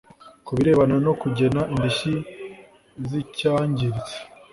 [0.45, 2.13] Ku birebana no kugena indishyi
[3.07, 4.17] z’icyangiritse